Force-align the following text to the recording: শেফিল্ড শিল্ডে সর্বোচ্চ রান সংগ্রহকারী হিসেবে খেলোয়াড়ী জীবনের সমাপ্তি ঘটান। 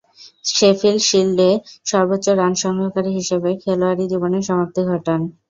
শেফিল্ড 0.45 1.01
শিল্ডে 1.09 1.49
সর্বোচ্চ 1.85 2.25
রান 2.31 2.53
সংগ্রহকারী 2.63 3.11
হিসেবে 3.19 3.49
খেলোয়াড়ী 3.63 4.03
জীবনের 4.11 4.43
সমাপ্তি 4.49 4.81
ঘটান। 4.89 5.21